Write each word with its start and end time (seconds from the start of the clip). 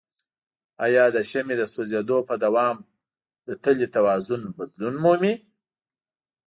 آیا 0.85 1.05
د 1.15 1.17
شمع 1.29 1.55
د 1.59 1.63
سوځیدو 1.73 2.17
په 2.29 2.35
دوام 2.43 2.75
د 3.47 3.49
تلې 3.63 3.87
توازن 3.95 4.41
بدلون 4.57 4.95
مومي؟ 5.03 5.33